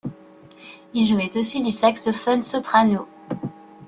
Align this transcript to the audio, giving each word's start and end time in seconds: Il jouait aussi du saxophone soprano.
Il 0.95 1.05
jouait 1.05 1.37
aussi 1.37 1.61
du 1.61 1.69
saxophone 1.69 2.41
soprano. 2.41 3.07